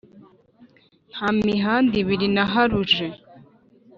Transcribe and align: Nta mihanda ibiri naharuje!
Nta 1.11 1.27
mihanda 1.45 1.93
ibiri 2.01 2.27
naharuje! 2.35 3.05